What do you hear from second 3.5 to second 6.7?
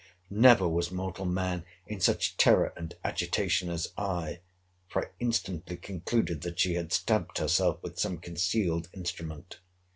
as I; for I instantly concluded, that